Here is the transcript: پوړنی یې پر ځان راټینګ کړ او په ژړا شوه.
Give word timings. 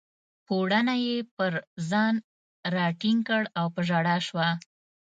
پوړنی 0.45 0.97
یې 1.07 1.17
پر 1.35 1.51
ځان 1.89 2.15
راټینګ 2.75 3.19
کړ 3.29 3.43
او 3.59 3.65
په 3.75 3.79
ژړا 3.87 4.17
شوه. 4.27 4.49